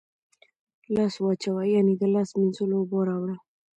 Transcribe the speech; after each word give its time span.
لاس 0.95 1.13
واچوه، 1.23 1.63
یعنی 1.75 1.93
د 1.97 2.03
لاس 2.13 2.29
مینځلو 2.39 2.75
اوبه 2.79 2.99
راوړه 3.09 3.35